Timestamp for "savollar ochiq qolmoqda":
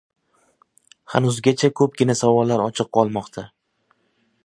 2.23-3.49